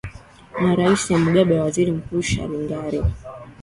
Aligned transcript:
ya 0.63 0.71
rais 0.77 1.03
mugabe 1.23 1.53
na 1.55 1.63
waziri 1.63 1.91
mkuu 1.91 2.21
shangirai 2.21 3.01